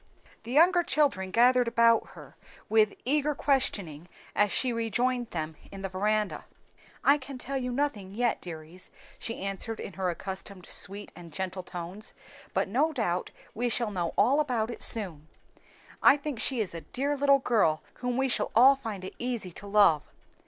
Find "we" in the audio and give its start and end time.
13.53-13.69, 18.17-18.27